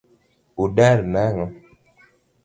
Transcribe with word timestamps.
Udar 0.63 0.99
nang'o? 1.13 1.45